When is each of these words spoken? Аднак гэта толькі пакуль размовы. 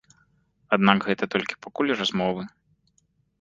Аднак 0.77 0.99
гэта 1.09 1.27
толькі 1.33 1.59
пакуль 1.67 1.93
размовы. 2.01 2.41